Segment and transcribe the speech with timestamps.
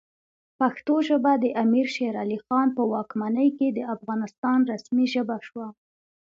[0.59, 5.67] پښتو ژبه د امیر شیرعلی خان په واکمنۍ کې د افغانستان رسمي ژبه شوه.